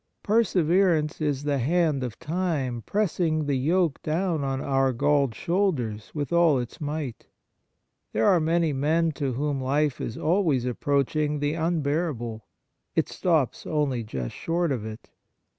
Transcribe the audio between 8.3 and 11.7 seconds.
many men to whom life is always approaching the